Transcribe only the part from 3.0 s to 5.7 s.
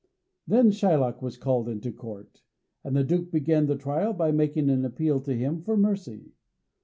Duke began the trial by making an appeal to him